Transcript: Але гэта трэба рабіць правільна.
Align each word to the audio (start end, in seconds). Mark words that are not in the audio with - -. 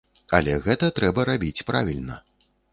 Але 0.37 0.55
гэта 0.67 0.89
трэба 1.01 1.27
рабіць 1.31 1.65
правільна. 1.71 2.21